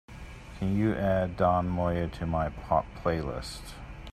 Can 0.57 0.75
you 0.79 0.95
add 0.95 1.37
don 1.37 1.67
moye 1.69 2.07
to 2.11 2.25
my 2.25 2.49
Pop 2.49 2.87
playlist? 3.03 3.75